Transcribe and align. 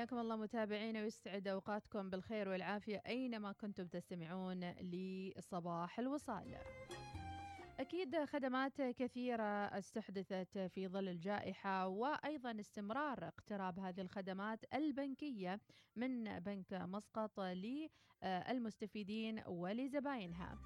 حياكم 0.00 0.18
الله 0.18 0.36
متابعينا 0.36 1.00
ويسعد 1.00 1.48
أوقاتكم 1.48 2.10
بالخير 2.10 2.48
والعافية 2.48 3.02
أينما 3.06 3.52
كنتم 3.52 3.86
تستمعون 3.86 4.72
لصباح 4.80 5.98
الوصال. 5.98 6.56
أكيد 7.80 8.24
خدمات 8.24 8.82
كثيرة 8.82 9.44
استحدثت 9.78 10.58
في 10.58 10.88
ظل 10.88 11.08
الجائحة 11.08 11.88
وأيضا 11.88 12.60
استمرار 12.60 13.28
اقتراب 13.28 13.78
هذه 13.78 14.00
الخدمات 14.00 14.74
البنكية 14.74 15.60
من 15.96 16.38
بنك 16.38 16.72
مسقط 16.72 17.40
للمستفيدين 17.40 19.42
ولزبائنها 19.46 20.58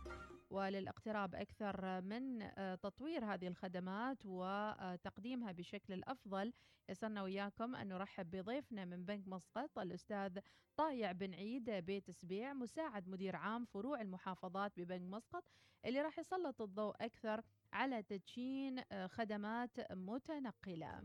وللاقتراب 0.51 1.35
أكثر 1.35 2.01
من 2.01 2.51
تطوير 2.83 3.25
هذه 3.25 3.49
الخدمات 3.49 4.19
وتقديمها 4.27 5.53
بشكل 5.53 5.93
الأفضل 5.93 6.53
يسرنا 6.89 7.23
وياكم 7.23 7.77
أن 7.77 7.89
نرحب 7.89 8.31
بضيفنا 8.31 8.85
من 8.85 9.05
بنك 9.05 9.29
مسقط 9.29 9.79
الأستاذ 9.79 10.39
طايع 10.77 11.13
بن 11.13 11.35
عيد 11.35 11.71
بيت 11.71 12.11
سبيع 12.11 12.53
مساعد 12.53 13.09
مدير 13.09 13.37
عام 13.37 13.65
فروع 13.65 14.01
المحافظات 14.01 14.73
ببنك 14.77 15.15
مسقط. 15.15 15.45
اللي 15.87 16.03
راح 16.03 16.19
يسلط 16.19 16.63
الضوء 16.63 16.95
أكثر 17.01 17.43
على 17.73 18.03
تدشين 18.03 18.83
خدمات 19.09 19.93
متنقلة. 19.93 21.03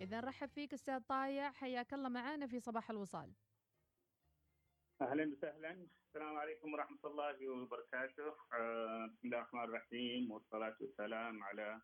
إذا 0.00 0.20
رحب 0.20 0.48
فيك 0.48 0.72
أستاذ 0.72 1.00
طايع 1.00 1.52
حياك 1.52 1.94
الله 1.94 2.08
معنا 2.08 2.46
في 2.46 2.60
صباح 2.60 2.90
الوصال. 2.90 3.32
أهلا 5.00 5.32
وسهلا. 5.32 5.88
السلام 6.08 6.36
عليكم 6.36 6.72
ورحمة 6.74 6.98
الله 7.04 7.48
وبركاته. 7.48 8.28
آه، 8.52 9.06
بسم 9.06 9.26
الله 9.26 9.38
الرحمن 9.38 9.64
الرحيم 9.64 10.30
والصلاة 10.30 10.76
والسلام 10.80 11.42
على 11.42 11.80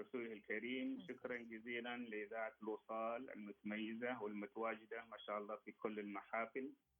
رسوله 0.00 0.32
الكريم. 0.32 0.98
شكرا 1.08 1.36
جزيلا 1.36 1.96
لإذاعة 1.96 2.52
الوصال 2.62 3.30
المتميزة 3.30 4.22
والمتواجدة 4.22 5.04
ما 5.04 5.18
شاء 5.18 5.38
الله 5.38 5.56
في 5.56 5.72
كل 5.72 5.98
المحافل. 5.98 6.66
آه، 6.66 6.95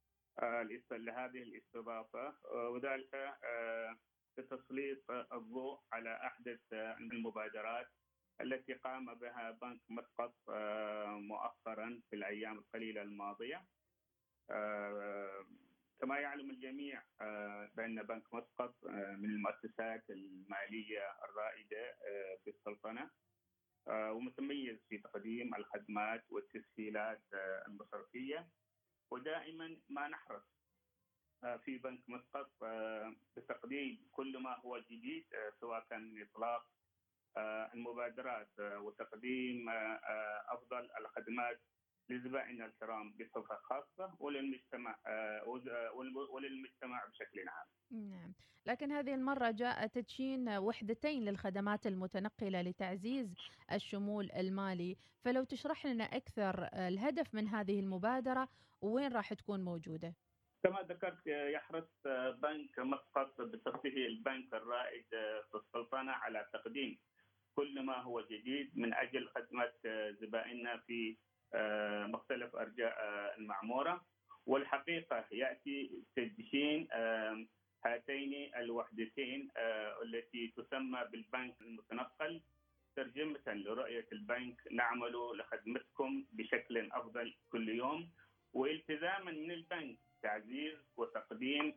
لهذه 0.91 1.43
الاستضافة 1.43 2.27
آه، 2.51 2.69
وذلك 2.69 3.37
لتسليط 4.37 5.11
الضوء 5.11 5.79
على 5.93 6.13
أحدث 6.15 6.73
المبادرات 6.73 7.87
التي 8.41 8.73
قام 8.73 9.13
بها 9.13 9.51
بنك 9.51 9.81
مسقط 9.89 10.35
مؤخرا 11.09 12.01
في 12.09 12.15
الأيام 12.15 12.57
القليلة 12.57 13.01
الماضية. 13.01 13.65
كما 16.01 16.19
يعلم 16.19 16.49
الجميع 16.49 17.03
بأن 17.75 18.03
بنك 18.03 18.33
مسقط 18.33 18.75
من 18.93 19.29
المؤسسات 19.29 20.09
المالية 20.09 21.11
الرائدة 21.29 21.95
في 22.43 22.49
السلطنة. 22.49 23.09
ومتميز 23.87 24.85
في 24.89 24.97
تقديم 24.97 25.55
الخدمات 25.55 26.25
والتسهيلات 26.31 27.21
المصرفية. 27.67 28.47
ودائما 29.11 29.77
ما 29.89 30.07
نحرص 30.07 30.43
في 31.65 31.77
بنك 31.77 32.09
مسقط 32.09 32.51
بتقديم 33.37 34.07
كل 34.11 34.37
ما 34.37 34.55
هو 34.59 34.79
جديد 34.79 35.25
سواء 35.59 35.85
كان 35.89 36.01
من 36.13 36.21
إطلاق 36.21 36.71
المبادرات 37.73 38.59
وتقديم 38.59 39.69
أفضل 40.49 40.89
الخدمات 40.99 41.61
لزبائننا 42.09 42.65
الكرام 42.65 43.13
بصفة 43.19 43.55
خاصة 43.55 44.15
وللمجتمع 44.19 44.97
وللمجتمع 46.29 47.05
بشكل 47.05 47.39
عام. 47.49 47.67
نعم، 47.91 48.33
لكن 48.65 48.91
هذه 48.91 49.13
المرة 49.13 49.51
جاء 49.51 49.87
تدشين 49.87 50.49
وحدتين 50.49 51.25
للخدمات 51.25 51.87
المتنقلة 51.87 52.61
لتعزيز 52.61 53.33
الشمول 53.71 54.31
المالي، 54.31 54.97
فلو 55.23 55.43
تشرح 55.43 55.85
لنا 55.85 56.03
أكثر 56.03 56.69
الهدف 56.73 57.35
من 57.35 57.47
هذه 57.47 57.79
المبادرة 57.79 58.49
وين 58.81 59.11
راح 59.11 59.33
تكون 59.33 59.63
موجودة؟ 59.63 60.13
كما 60.63 60.81
ذكرت 60.81 61.27
يحرص 61.27 61.89
بنك 62.41 62.79
مسقط 62.79 63.41
بصفته 63.41 64.05
البنك 64.05 64.53
الرائد 64.53 65.05
في 65.51 65.55
السلطنة 65.55 66.11
على 66.11 66.49
تقديم 66.53 66.99
كل 67.55 67.81
ما 67.81 68.01
هو 68.01 68.21
جديد 68.21 68.77
من 68.77 68.93
أجل 68.93 69.27
خدمة 69.27 69.73
زبائننا 70.21 70.77
في 70.77 71.17
مختلف 72.07 72.55
أرجاء 72.55 72.95
المعمورة. 73.37 74.05
والحقيقة 74.45 75.25
يأتي 75.31 76.03
تدشين 76.15 76.87
هاتين 77.85 78.55
الوحدتين 78.55 79.51
التي 80.03 80.53
تسمى 80.57 81.05
بالبنك 81.11 81.61
المتنقل. 81.61 82.41
ترجمة 82.95 83.47
لرؤية 83.47 84.07
البنك 84.11 84.61
نعمل 84.71 85.13
لخدمتكم 85.37 86.25
بشكل 86.31 86.91
أفضل 86.91 87.33
كل 87.51 87.69
يوم. 87.69 88.09
والتزاما 88.53 89.31
من 89.31 89.51
البنك 89.51 89.97
تعزيز 90.21 90.77
وتقديم 90.97 91.75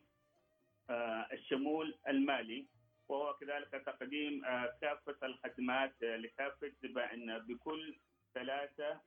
الشمول 1.33 1.99
المالي. 2.09 2.67
وهو 3.09 3.35
كذلك 3.35 3.71
تقديم 3.71 4.43
كافة 4.81 5.27
الخدمات 5.27 6.03
لكافة 6.03 6.73
زبائننا 6.83 7.39
بكل 7.39 7.99
ثلاثة 8.35 9.01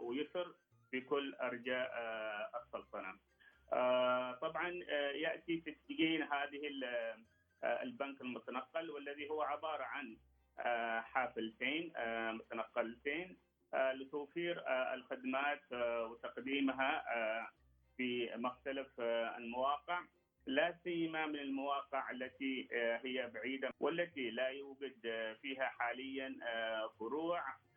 ويسر 0.00 0.54
في 0.90 1.00
كل 1.00 1.34
أرجاء 1.34 1.92
السلطنة. 2.62 3.18
طبعا 4.40 4.68
يأتي 5.14 5.56
تسجيل 5.60 6.22
هذه 6.22 6.70
البنك 7.64 8.20
المتنقل 8.20 8.90
والذي 8.90 9.30
هو 9.30 9.42
عبارة 9.42 9.84
عن 9.84 10.16
حافلتين 11.02 11.92
متنقلتين 12.32 13.36
لتوفير 13.74 14.64
الخدمات 14.94 15.72
وتقديمها 15.72 17.04
في 17.96 18.30
مختلف 18.36 19.00
المواقع. 19.00 20.02
لا 20.46 20.78
سيما 20.84 21.26
من 21.26 21.38
المواقع 21.38 22.10
التي 22.10 22.68
هي 22.72 23.30
بعيدة 23.34 23.70
والتي 23.80 24.30
لا 24.30 24.48
يوجد 24.48 25.34
فيها 25.42 25.68
حاليا 25.68 26.34
فروع. 26.98 27.48
آه 27.48 27.67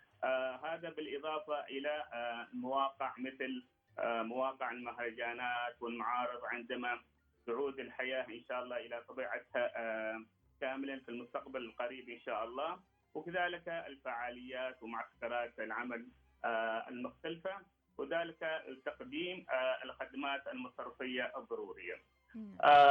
هذا 0.64 0.90
بالإضافة 0.90 1.60
إلى 1.66 2.04
آه 2.14 2.48
مواقع 2.54 3.14
مثل 3.18 3.66
آه 4.00 4.22
مواقع 4.22 4.72
المهرجانات 4.72 5.82
والمعارض 5.82 6.46
عندما 6.46 7.00
تعود 7.46 7.80
الحياة 7.80 8.26
إن 8.30 8.44
شاء 8.50 8.64
الله 8.64 8.78
إلى 8.78 9.04
طبيعتها 9.08 9.72
كاملا 10.62 11.00
في 11.00 11.10
المستقبل 11.10 11.62
القريب 11.66 12.10
إن 12.10 12.20
شاء 12.20 12.44
الله. 12.44 12.80
وكذلك 13.14 13.68
الفعاليات 13.68 14.84
ومعسكرات 14.84 15.60
العمل 15.60 16.08
المختلفة. 16.90 17.56
وذلك 17.98 18.64
تقديم 18.86 19.46
الخدمات 19.84 20.48
المصرفية 20.48 21.32
الضرورية. 21.38 22.02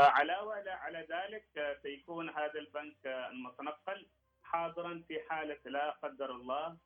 علاوة 0.08 0.70
على 0.70 1.06
ذلك 1.10 1.78
سيكون 1.82 2.28
هذا 2.30 2.58
البنك 2.58 3.06
المتنقل 3.06 4.06
حاضرا 4.42 5.02
في 5.08 5.20
حالة 5.28 5.58
لا 5.64 5.90
قدر 5.90 6.30
الله. 6.30 6.76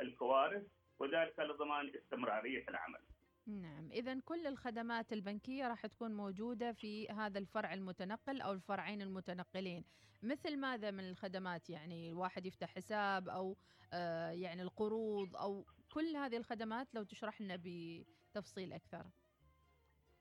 الكوارث 0.00 0.66
وذلك 0.98 1.38
لضمان 1.38 1.92
استمرارية 1.94 2.64
العمل. 2.68 3.00
نعم، 3.46 3.90
اذا 3.90 4.20
كل 4.20 4.46
الخدمات 4.46 5.12
البنكية 5.12 5.68
راح 5.68 5.86
تكون 5.86 6.14
موجودة 6.14 6.72
في 6.72 7.08
هذا 7.08 7.38
الفرع 7.38 7.74
المتنقل 7.74 8.40
أو 8.40 8.52
الفرعين 8.52 9.02
المتنقلين، 9.02 9.84
مثل 10.22 10.56
ماذا 10.56 10.90
من 10.90 11.10
الخدمات 11.10 11.70
يعني 11.70 12.10
الواحد 12.10 12.46
يفتح 12.46 12.74
حساب 12.74 13.28
أو 13.28 13.56
آه 13.92 14.30
يعني 14.30 14.62
القروض 14.62 15.36
أو 15.36 15.66
كل 15.92 16.16
هذه 16.16 16.36
الخدمات 16.36 16.94
لو 16.94 17.02
تشرح 17.02 17.40
لنا 17.40 17.56
بتفصيل 17.64 18.72
أكثر. 18.72 19.06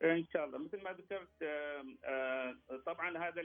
إن 0.04 0.26
شاء 0.34 0.46
الله 0.46 0.58
مثل 0.58 0.84
ما 0.84 0.92
ذكرت 0.92 1.30
طبعا 2.86 3.18
هذا 3.18 3.42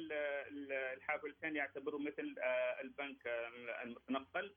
الحافلتين 0.96 1.56
يعتبروا 1.56 2.00
مثل 2.00 2.34
البنك 2.80 3.26
المتنقل 3.82 4.54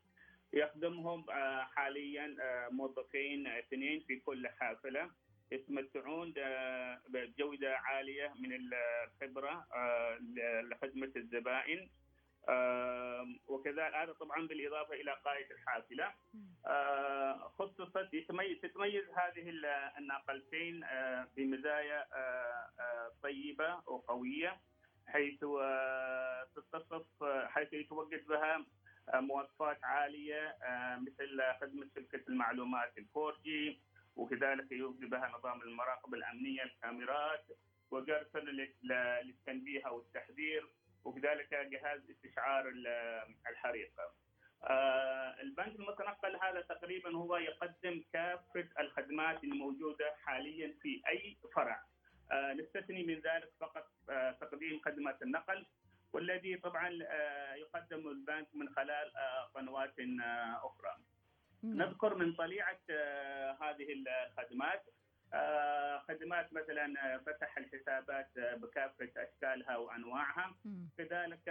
يخدمهم 0.53 1.25
حاليا 1.75 2.35
موظفين 2.72 3.47
اثنين 3.47 4.00
في 4.00 4.19
كل 4.19 4.47
حافلة. 4.47 5.11
يتمتعون 5.52 6.34
بجوده 7.09 7.78
عالية 7.78 8.34
من 8.40 8.49
الخبرة 8.53 9.67
لخدمة 10.64 11.11
الزبائن. 11.16 11.90
وكذلك 13.47 13.96
هذا 13.96 14.14
طبعا 14.14 14.47
بالإضافة 14.47 14.94
إلى 14.94 15.11
قائد 15.26 15.52
الحافلة. 15.52 16.14
خصصت 17.59 17.97
تتميز 18.61 19.09
هذه 19.09 19.49
الناقلتين 19.97 20.85
بمزايا 21.35 22.05
طيبة 23.23 23.76
وقوية 23.76 24.58
حيث 25.08 25.40
تتصف 26.55 27.23
حيث 27.23 27.73
يتوجد 27.73 28.28
بها 28.28 28.66
مواصفات 29.14 29.84
عالية 29.84 30.58
مثل 30.98 31.42
خدمة 31.62 31.88
شبكه 31.96 32.24
المعلومات 32.30 32.98
الفور 32.98 33.38
جي 33.44 33.82
وكذلك 34.16 34.72
يوجد 34.72 35.09
بها 35.09 35.30
نظام 35.30 35.62
المراقبه 35.62 36.18
الأمنية 36.18 36.64
الكاميرات 36.64 37.46
وجرسا 37.92 38.40
للتنبيه 39.24 39.88
أو 39.88 40.00
التحذير 40.00 40.68
وكذلك 41.04 41.54
جهاز 41.54 42.09
استشعار 42.09 42.74
الحريق. 43.50 43.92
البنك 45.42 45.76
المتنقل 45.76 46.36
هذا 46.36 46.62
تقريبا 46.62 47.16
هو 47.16 47.38
يقدم 47.38 48.04
كافة 48.14 48.68
الخدمات 48.80 49.44
الموجودة 49.44 50.16
حاليا 50.26 50.76
في 50.82 51.02
أي 51.08 51.38
فرع. 51.56 51.84
نستثني 52.34 53.04
من 53.04 53.14
ذلك 53.14 53.52
فقط 53.59 53.92
تقديم 54.42 54.80
خدمات 54.86 55.22
النقل. 55.22 55.66
والذي 56.14 56.58
طبعا 56.58 56.90
يقدم 57.56 58.08
البنك 58.08 58.48
من 58.54 58.70
خلال 58.70 59.12
قنوات 59.56 59.96
أخرى. 60.64 60.98
نذكر 61.64 62.16
من 62.16 62.34
طليعة 62.34 62.80
هذه 63.62 63.88
الخدمات 63.94 64.84
آه، 64.88 64.97
خدمات 66.08 66.53
مثلا 66.53 67.18
فتح 67.26 67.58
الحسابات 67.58 68.29
بكافة 68.38 69.09
أشكالها 69.18 69.78
وأنواعها. 69.78 70.56
كذلك 70.97 71.46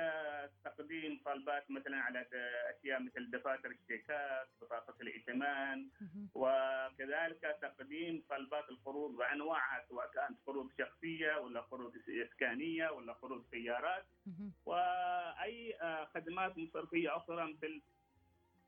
تقديم 0.64 1.20
طلبات 1.24 1.70
مثلا 1.70 1.96
على 1.96 2.26
أشياء 2.70 3.02
مثل 3.02 3.30
دفاتر 3.30 3.70
الشيكات 3.70 4.48
بطاقة 4.60 4.94
الائتمان. 5.00 5.88
وكذلك 6.34 7.58
تقديم 7.62 8.24
طلبات 8.28 8.68
القروض 8.68 9.16
بأنواعها 9.16 9.84
سواء 9.88 10.10
كانت 10.14 10.38
قروض 10.46 10.70
شخصية 10.78 11.36
ولا 11.40 11.60
قروض 11.60 11.92
إسكانية 12.08 12.88
ولا 12.90 13.12
قروض 13.12 13.44
سيارات. 13.50 14.04
وأي 14.66 15.76
آه، 15.82 16.04
خدمات 16.14 16.58
مصرفية 16.58 17.16
أخرى 17.16 17.52
مثل 17.52 17.82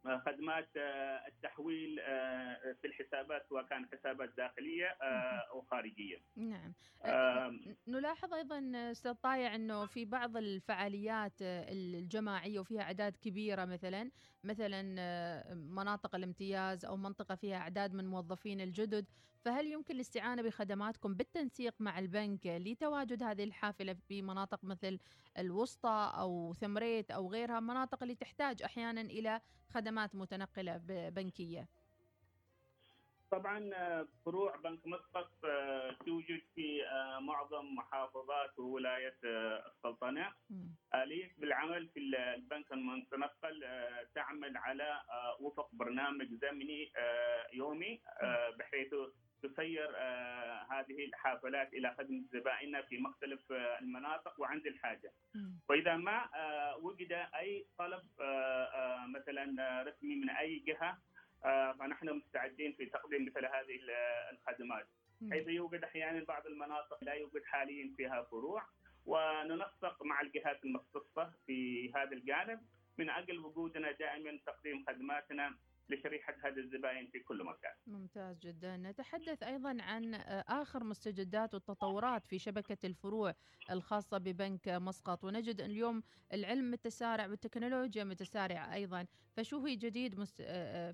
خدمات 0.05 0.69
آه، 0.77 1.27
التحويل 1.29 2.01
آه، 2.01 2.77
في 2.83 2.87
الحسابات 2.87 3.47
سواء 3.49 3.63
كان 3.63 3.87
حسابات 3.87 4.31
داخلية 4.37 4.87
آه، 4.87 5.45
أو 5.51 5.63
خارجية. 5.63 6.19
نعم. 6.37 6.75
نلاحظ 7.89 8.35
أيضا 8.35 8.73
أستاذ 8.91 9.13
طايع 9.13 9.55
إنه 9.55 9.87
في 9.87 10.05
بعض 10.05 10.37
الفعاليات 10.37 11.43
الجماعية 11.43 12.61
وفيها 12.61 12.83
أعداد 12.83 13.17
كبيرة 13.17 13.65
مثلا 13.65 14.11
مثلا 14.45 14.83
مناطق 15.55 16.15
الامتياز 16.15 16.85
أو 16.85 16.97
منطقة 16.97 17.35
فيها 17.35 17.57
أعداد 17.57 17.95
من 17.95 18.07
موظفين 18.07 18.61
الجدد 18.61 19.07
فهل 19.49 19.67
يمكن 19.67 19.95
الاستعانة 19.95 20.43
بخدماتكم 20.43 21.15
بالتنسيق 21.15 21.75
مع 21.81 21.99
البنك 21.99 22.47
لتواجد 22.47 23.23
هذه 23.23 23.45
الحافلة 23.45 23.97
في 24.09 24.23
مناطق 24.23 24.65
مثل 24.65 24.99
الوسطى 25.39 26.13
أو 26.19 26.55
ثمريت 26.55 27.11
أو 27.11 27.31
غيرها 27.31 27.61
مناطق 27.61 28.03
اللي 28.03 28.15
تحتاج 28.15 28.63
أحيانا 28.63 29.01
إلى 29.01 29.41
خدمات 29.69 30.15
متنقلة 30.15 30.77
بنكية؟ 30.87 31.69
طبعا 33.31 33.71
فروع 34.25 34.57
بنك 34.57 34.87
مسقط 34.87 35.31
آه، 35.45 35.97
توجد 36.07 36.41
في 36.55 36.87
آه، 36.87 37.19
معظم 37.19 37.75
محافظات 37.75 38.59
وولاية 38.59 39.19
آه، 39.25 39.65
السلطنة. 39.67 40.33
آلية 40.95 41.35
بالعمل 41.39 41.89
في 41.89 42.01
البنك 42.37 42.73
المتنقل 42.73 43.65
تعمل 44.15 44.57
على 44.57 45.03
وفق 45.41 45.69
برنامج 45.73 46.29
زمني 46.35 46.93
يومي 47.53 48.01
بحيث 48.59 48.95
تسير 49.43 49.89
هذه 50.71 51.05
الحافلات 51.05 51.73
إلى 51.73 51.95
خدمه 51.99 52.23
زبائننا 52.33 52.83
في 52.83 52.99
مختلف 52.99 53.53
المناطق 53.53 54.41
وعند 54.41 54.67
الحاجة. 54.67 55.13
وإذا 55.69 55.97
ما 55.97 56.29
وجد 56.77 57.13
أي 57.13 57.67
طلب 57.79 58.03
مثلا 59.09 59.83
رسمي 59.83 60.15
من 60.17 60.31
أي 60.31 60.59
جهة 60.59 60.99
آه، 61.45 61.73
فنحن 61.73 62.11
مستعدين 62.11 62.73
في 62.73 62.87
تقديم 62.87 63.27
مثل 63.27 63.45
هذه 63.47 63.79
الخدمات. 64.33 64.87
حيث 65.31 65.49
يوجد 65.49 65.85
أحيانا 65.85 66.25
بعض 66.25 66.47
المناطق 66.47 67.05
لا 67.05 67.13
يوجد 67.13 67.45
حاليا 67.45 67.95
فيها 67.97 68.23
فروع 68.23 68.63
وننسق 69.07 70.03
مع 70.03 70.21
الجهات 70.21 70.65
المختصة 70.65 71.33
في 71.47 71.93
هذا 71.95 72.13
الجانب. 72.13 72.61
من 72.99 73.11
أجل 73.11 73.39
وجودنا 73.39 73.93
دائما 73.93 74.39
تقديم 74.47 74.85
خدماتنا 74.89 75.55
لشريحة 75.91 76.35
هذه 76.45 76.59
الزبائن 76.59 77.07
في 77.07 77.19
كل 77.21 77.45
مكان. 77.45 77.73
ممتاز 77.87 78.39
جدا، 78.39 78.77
نتحدث 78.77 79.43
أيضا 79.43 79.77
عن 79.81 80.15
آخر 80.49 80.85
مستجدات 80.85 81.55
والتطورات 81.55 82.27
في 82.27 82.39
شبكة 82.39 82.87
الفروع 82.87 83.35
الخاصة 83.71 84.19
ببنك 84.19 84.69
مسقط، 84.69 85.25
ونجد 85.25 85.61
ان 85.61 85.71
اليوم 85.71 86.03
العلم 86.33 86.71
متسارع 86.71 87.27
والتكنولوجيا 87.27 88.05
متسارعة 88.05 88.75
أيضا، 88.75 89.07
فشو 89.37 89.67
هي 89.67 89.77
جديد 89.77 90.25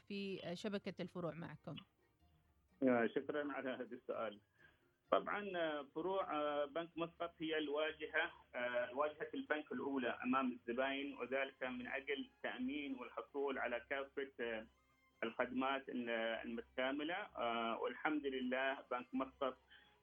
في 0.09 0.51
شبكة 0.55 1.03
الفروع 1.03 1.35
معكم؟ 1.35 1.77
شكرا 3.15 3.53
على 3.53 3.71
هذا 3.71 3.97
السؤال. 3.97 4.41
طبعا 5.11 5.43
فروع 5.95 6.25
بنك 6.65 6.91
مسقط 6.97 7.35
هي 7.41 7.59
الواجهة 7.59 8.33
واجهة 8.93 9.29
البنك 9.35 9.73
الأولى 9.73 10.19
أمام 10.25 10.53
الزباين 10.53 11.15
وذلك 11.15 11.63
من 11.63 11.87
أجل 11.87 12.31
تأمين 12.43 12.97
والحصول 12.97 13.59
على 13.59 13.87
كافة 13.91 14.67
الخدمات 15.23 15.85
المتكاملة. 15.89 17.15
آه، 17.15 17.79
والحمد 17.79 18.27
لله 18.27 18.79
بنك 18.91 19.07
مسقط 19.13 19.59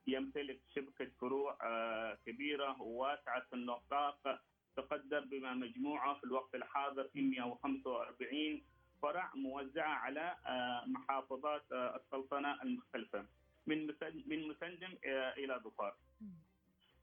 يمتلك 0.07 0.59
شبكة 0.75 1.11
فروع 1.19 1.57
آه، 1.61 2.17
كبيرة 2.25 2.81
وواسعة 2.81 3.45
النطاق 3.53 4.41
تقدر 4.75 5.19
بما 5.19 5.53
مجموعة 5.53 6.13
في 6.19 6.23
الوقت 6.23 6.55
الحاضر 6.55 7.07
في 7.13 7.21
145 7.21 8.63
فرع 9.01 9.31
موزعة 9.35 9.89
على 9.93 10.35
آه، 10.47 10.83
محافظات 10.87 11.65
السلطنة 11.71 12.61
المختلفة. 12.63 13.25
من 13.67 13.87
من 14.25 14.47
مسندم 14.47 14.97
إلى 15.37 15.61
ظفار. 15.63 15.95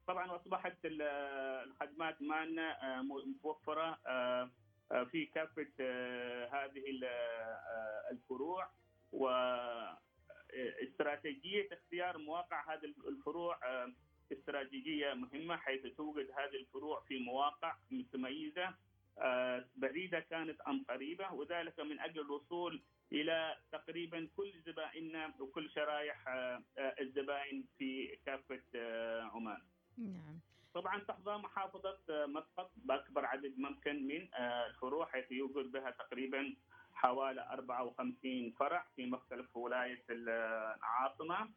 طبعا 0.06 0.36
أصبحت 0.36 0.76
الخدمات 0.84 2.22
مالنا 2.22 3.02
متوفرة 3.02 3.98
آه، 4.06 4.50
في 4.88 5.26
كافة 5.26 5.66
آه، 5.80 6.46
هذه 6.46 7.00
آه، 7.04 8.10
الفروع 8.10 8.70
واستراتيجيه 9.12 11.68
اختيار 11.72 12.18
مواقع 12.18 12.74
هذه 12.74 12.84
الفروع 13.08 13.58
استراتيجية 14.32 15.14
مهمة 15.14 15.56
حيث 15.56 15.86
توجد 15.86 16.30
هذه 16.30 16.56
الفروع 16.60 17.00
في 17.00 17.18
مواقع 17.18 17.76
متميزة 17.90 18.74
بعيدة 19.76 20.20
كانت 20.20 20.60
أم 20.60 20.84
قريبة 20.88 21.32
وذلك 21.32 21.80
من 21.80 22.00
أجل 22.00 22.20
الوصول 22.20 22.82
إلى 23.12 23.56
تقريبا 23.72 24.28
كل 24.36 24.52
زبائننا 24.66 25.34
وكل 25.40 25.70
شرائح 25.70 26.28
الزبائن 26.78 27.64
في 27.78 28.18
كافة 28.26 28.62
عمان. 29.22 29.62
نعم. 29.98 30.40
طبعا 30.74 30.98
تحظى 30.98 31.36
محافظة 31.36 31.98
مسقط 32.26 32.70
بأكبر 32.76 33.24
عدد 33.26 33.54
ممكن 33.58 34.06
من 34.08 34.28
آه، 34.34 34.66
الفروع 34.66 35.06
حيث 35.06 35.32
يوجد 35.32 35.72
بها 35.72 35.90
تقريبا 35.90 36.54
حوالي 36.94 37.40
54 37.52 38.52
فرع 38.58 38.86
في 38.96 39.06
مختلف 39.06 39.56
ولاية 39.56 40.04
العاصمة. 40.10 41.50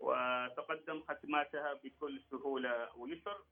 وتقدم 0.00 1.02
خدماتها 1.08 1.74
بكل 1.84 2.22
سهولة 2.30 2.96
ويسر 2.96 3.44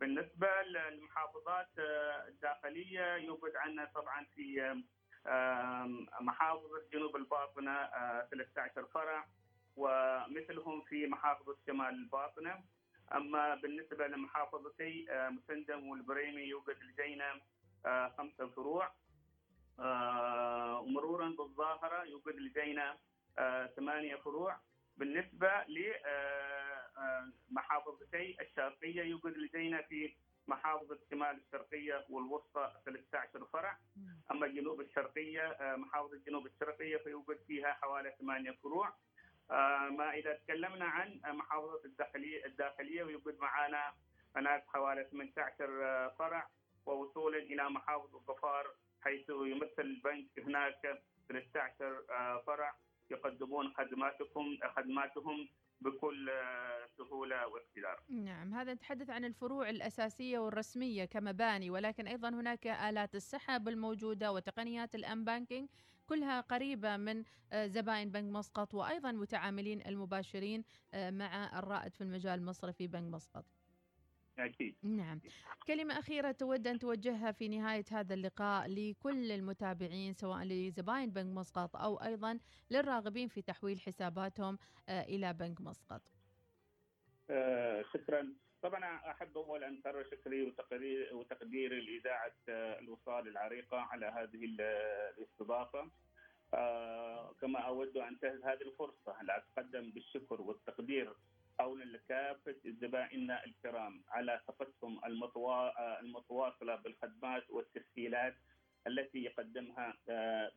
بالنسبة 0.00 0.48
للمحافظات 0.62 1.68
آه، 1.78 2.28
الداخلية 2.28 3.16
يوجد 3.16 3.56
عندنا 3.56 3.90
طبعا 3.94 4.24
في 4.34 4.74
محافظة 6.20 6.82
جنوب 6.92 7.16
الباطنة 7.16 7.86
13 8.30 8.80
آه، 8.80 8.84
فرع 8.84 9.26
ومثلهم 9.76 10.80
في 10.80 11.06
محافظة 11.06 11.56
شمال 11.66 11.94
الباطنة. 11.94 12.64
أما 13.14 13.54
بالنسبة 13.54 14.06
لمحافظتي 14.06 15.06
آه، 15.10 15.28
مسندم 15.28 15.88
والبريمي 15.88 16.42
يوجد 16.42 16.76
لدينا 16.82 17.40
آه، 17.86 18.08
خمسه 18.18 18.48
فروع. 18.48 18.92
آه، 19.80 20.80
ومرورا 20.80 21.28
بالظاهرة 21.28 22.04
يوجد 22.04 22.36
لدينا 22.36 22.98
ثمانية 23.76 24.16
فروع. 24.16 24.60
بالنسبة 24.96 25.50
لمحافظتي 27.50 28.36
الشرقية 28.40 29.02
يوجد 29.02 29.36
لدينا 29.36 29.82
في 29.82 30.14
محافظة 30.46 30.98
شمال 31.10 31.36
الشرقية 31.46 32.06
والوسطى 32.10 32.72
13 32.86 33.46
فرع. 33.52 33.78
أما 34.30 34.46
الجنوب 34.46 34.80
الشرقية 34.80 35.56
محافظة 35.76 36.12
الجنوب 36.16 36.46
الشرقية 36.46 36.96
فيوجد 36.96 37.38
فيها 37.46 37.72
حوالي 37.72 38.14
ثمانية 38.20 38.50
فروع. 38.62 38.94
ما 39.90 40.14
إذا 40.14 40.32
تكلمنا 40.34 40.84
عن 40.84 41.20
محافظة 41.24 41.80
الداخليه 41.84 42.46
الداخلية 42.46 43.02
ويوجد 43.02 43.38
معنا 43.38 43.92
هناك 44.36 44.64
حوالي 44.66 45.04
18 45.10 46.10
فرع 46.18 46.48
ووصولا 46.86 47.38
إلى 47.38 47.70
محافظة 47.70 48.18
الظفار 48.18 48.66
حيث 49.00 49.30
يمثل 49.30 49.72
البنك 49.78 50.38
هناك 50.38 51.02
13 51.28 52.04
آه، 52.10 52.42
فرع 52.46 52.74
يقدمون 53.10 53.72
خدماتكم 53.74 54.58
خدماتهم 54.76 55.48
بكل 55.80 56.30
آه، 56.30 56.88
سهولة 56.98 57.46
واقتدار. 57.46 58.00
نعم، 58.08 58.54
هذا 58.54 58.74
نتحدث 58.74 59.10
عن 59.10 59.24
الفروع 59.24 59.68
الأساسية 59.70 60.38
والرسمية 60.38 61.04
كمباني 61.04 61.70
ولكن 61.70 62.06
أيضا 62.08 62.28
هناك 62.28 62.66
آلات 62.66 63.14
السحب 63.14 63.68
الموجودة 63.68 64.32
وتقنيات 64.32 64.94
الام 64.94 65.24
بانكينج 65.24 65.68
كلها 66.12 66.40
قريبة 66.40 66.96
من 66.96 67.24
آه، 67.52 67.66
زبائن 67.66 68.10
بنك 68.10 68.32
مسقط 68.32 68.74
وأيضا 68.74 69.12
متعاملين 69.12 69.86
المباشرين 69.86 70.64
آه، 70.94 71.10
مع 71.10 71.58
الرائد 71.58 71.94
في 71.94 72.00
المجال 72.00 72.38
المصرفي 72.38 72.86
بنك 72.86 73.14
مسقط. 73.14 73.44
أكيد. 74.38 74.76
نعم. 74.82 75.20
كلمة 75.66 75.98
أخيرة 75.98 76.32
تود 76.32 76.66
أن 76.66 76.78
توجهها 76.78 77.32
في 77.32 77.48
نهاية 77.48 77.84
هذا 77.90 78.14
اللقاء 78.14 78.68
لكل 78.68 79.32
المتابعين 79.32 80.14
سواء 80.14 80.44
لزبائن 80.44 81.10
بنك 81.10 81.36
مسقط 81.36 81.76
أو 81.76 81.96
أيضا 81.96 82.38
للراغبين 82.70 83.28
في 83.28 83.42
تحويل 83.42 83.80
حساباتهم 83.80 84.58
آه، 84.88 85.02
إلى 85.02 85.32
بنك 85.32 85.60
مسقط. 85.60 86.02
آه، 87.30 87.84
شكرا. 87.94 88.32
طبعا 88.62 89.10
أحب 89.10 89.38
اولا 89.38 89.68
ان 89.68 89.82
شكري 90.10 90.42
وتقدير 90.42 91.14
وتقديري 91.16 91.80
لإذاعة 91.80 92.32
آه، 92.48 92.78
الوصال 92.78 93.28
العريقة 93.28 93.76
على 93.80 94.06
هذه 94.06 94.44
ال- 94.44 94.60
الاستضافة. 95.18 95.90
آه، 96.54 97.34
كما 97.40 97.58
أود 97.58 97.96
أن 97.96 98.06
انتهز 98.08 98.44
هذه 98.44 98.62
الفرصة. 98.62 99.22
لاتقدم 99.22 99.90
بالشكر 99.90 100.40
والتقدير 100.42 101.14
قولا 101.58 101.84
لكافه 101.84 102.56
زبائننا 102.64 103.44
الكرام 103.44 104.04
على 104.08 104.40
ثقتهم 104.46 105.04
آه، 105.78 106.00
المتواصلة 106.00 106.76
بالخدمات 106.76 107.50
والتسهيلات 107.50 108.34
التي 108.86 109.18
يقدمها 109.24 109.94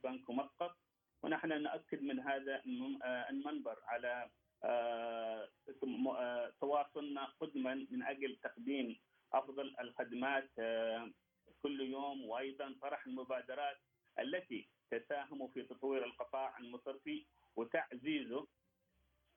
بنك 0.03 0.29
مسقط 0.29 0.77
ونحن 1.23 1.61
نؤكد 1.63 2.01
من 2.03 2.19
هذا 2.19 2.61
الم- 2.65 2.99
المنبر 3.03 3.77
على 3.87 4.29
تواصلنا 6.59 7.25
قدما 7.39 7.87
من 7.91 8.03
أجل 8.03 8.35
تقديم 8.43 8.99
أفضل 9.33 9.75
الخدمات 9.79 10.49
آه، 10.59 11.11
كل 11.63 11.81
يوم. 11.81 12.25
وأيضا 12.25 12.75
طرح 12.81 13.05
المبادرات 13.07 13.77
التي 14.19 14.69
تساهم 14.91 15.47
في 15.47 15.63
تطوير 15.63 16.05
القطاع 16.05 16.57
المصرفي 16.57 17.25
وتعزيزه 17.55 18.47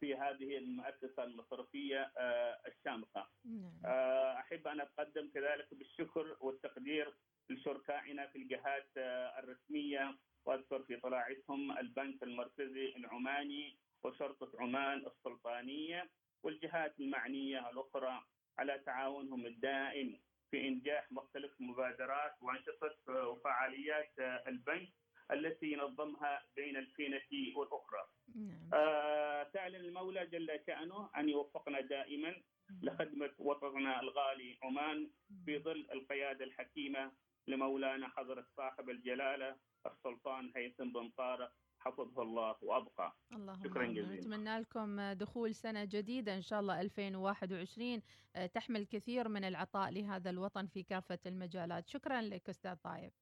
في 0.01 0.15
هذه 0.15 0.59
المؤسسة 0.59 1.25
المصرفية 1.25 2.13
آه، 2.19 2.61
الشامخة. 2.67 3.29
نعم. 3.45 3.73
آه، 3.85 4.39
أحب 4.39 4.69
أن 4.69 4.81
أتقدم 4.81 5.31
كذلك 5.35 5.75
بالشكر 5.75 6.37
والتقدير 6.41 7.15
لشركائنا 7.51 8.27
في 8.27 8.39
الجهات 8.39 8.89
آه، 8.97 9.39
الرسمية. 9.39 10.19
وأذكر 10.45 10.83
في 10.83 10.97
طلاعتهم 10.97 11.79
البنك 11.79 12.23
المركزي 12.23 12.97
العماني 12.97 13.77
وشرطة 14.05 14.51
عمان 14.61 15.07
السلطانية 15.07 16.11
والجهات 16.43 17.01
المعنية 17.01 17.71
الأخرى 17.71 18.25
على 18.59 18.79
تعاونهم 18.79 19.47
الدائم 19.47 20.21
في 20.51 20.69
إنجاح 20.69 21.13
مختلف 21.13 21.61
المبادرات 21.61 22.35
وأنشطة 22.41 22.97
آه، 23.09 23.29
وفعاليات 23.29 24.13
البنك 24.19 24.89
التي 25.33 25.73
ينظمها 25.73 26.43
بين 26.57 26.77
الفينة 26.77 27.21
والأخرى. 27.57 28.09
نعم 28.35 28.71
آه، 28.75 29.51
المولى 29.57 30.27
جل 30.27 30.61
شأنه 30.67 31.11
أن 31.17 31.29
يوفقنا 31.29 31.81
دائما 31.81 32.35
لخدمة 32.83 33.31
وطننا 33.39 34.01
الغالي 34.01 34.59
عمان 34.63 35.11
في 35.45 35.59
ظل 35.59 35.87
القيادة 35.93 36.45
الحكيمة 36.45 37.13
لمولانا 37.47 38.09
حضرة 38.09 38.47
صاحب 38.57 38.91
الجلالة 38.91 39.57
السلطان 39.87 40.53
هيثم 40.57 40.93
بن 40.93 41.09
طارق 41.11 41.53
حفظه 41.91 42.23
الله 42.23 42.57
وأبقى 42.63 43.17
اللهم 43.33 43.65
شكراً. 43.65 43.87
جزيلاً. 43.87 44.15
نتمنى 44.21 44.59
لكم 44.59 45.01
دخول 45.13 45.55
سنة 45.55 45.85
جديدة 45.85 46.35
إن 46.37 46.43
شاء 46.43 46.61
الله 46.61 46.81
2021 46.81 48.03
آه، 48.37 48.47
تحمل 48.47 48.87
كثير 48.87 49.29
من 49.29 49.45
العطاء 49.45 49.91
لهذا 49.91 50.31
الوطن 50.31 50.67
في 50.67 50.83
كافة 50.83 51.19
المجالات 51.27 51.89
شكرا 51.89 52.21
لك 52.23 52.49
أستاذ 52.49 52.75
طايب 52.75 53.13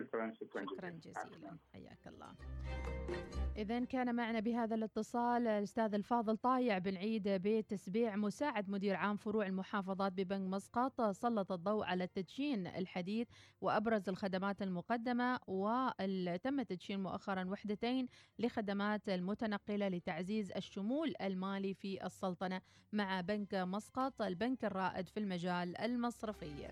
شكرا 0.00 0.32
شكرا, 0.32 0.64
شكرا 0.64 0.90
جزيلا. 0.90 1.58
حياك 1.72 2.06
الله. 2.06 2.34
إذا 3.56 3.84
كان 3.84 4.14
معنا 4.14 4.40
بهذا 4.40 4.74
الاتصال 4.74 5.46
الأستاذ 5.46 5.94
الفاضل 5.94 6.36
طايع 6.36 6.78
بن 6.78 6.96
عيد 6.96 7.28
بيت 7.28 7.70
تسبيع 7.70 8.16
مساعد 8.16 8.70
مدير 8.70 8.96
عام 8.96 9.16
فروع 9.16 9.46
المحافظات 9.46 10.12
ببنك 10.12 10.48
مسقط 10.48 11.02
سلط 11.02 11.52
الضوء 11.52 11.84
على 11.84 12.04
التدشين 12.04 12.66
الحديث 12.66 13.28
وأبرز 13.60 14.08
الخدمات 14.08 14.62
المقدمة 14.62 15.38
وتم 15.46 16.62
تدشين 16.62 17.00
مؤخرا 17.00 17.44
وحدتين 17.44 18.08
لخدمات 18.38 19.08
المتنقلة 19.08 19.88
لتعزيز 19.88 20.52
الشمول 20.52 21.14
المالي 21.20 21.74
في 21.74 22.06
السلطنة 22.06 22.60
مع 22.92 23.20
بنك 23.20 23.54
مسقط 23.54 24.22
البنك 24.22 24.64
الرائد 24.64 25.08
في 25.08 25.20
المجال 25.20 25.76
المصرفي. 25.76 26.68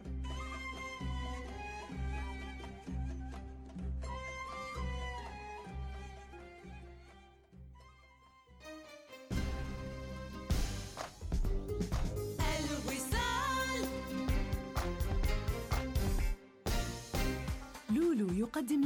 يقدم 18.27 18.85